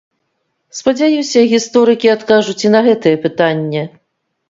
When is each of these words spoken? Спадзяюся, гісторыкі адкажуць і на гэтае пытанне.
Спадзяюся, 0.77 1.45
гісторыкі 1.53 2.13
адкажуць 2.17 2.59
і 2.67 2.75
на 2.75 2.85
гэтае 2.91 3.15
пытанне. 3.31 3.89